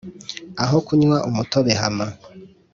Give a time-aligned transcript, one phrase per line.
[0.63, 2.07] Aho kunywa umutobe hama